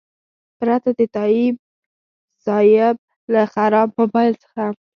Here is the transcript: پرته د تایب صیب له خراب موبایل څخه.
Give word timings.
پرته 0.59 0.89
د 0.97 1.01
تایب 1.15 1.55
صیب 2.45 2.95
له 3.33 3.41
خراب 3.53 3.89
موبایل 3.99 4.33
څخه. 4.43 4.63